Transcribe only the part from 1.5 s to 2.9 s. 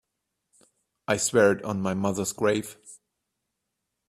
it on my mother's grave.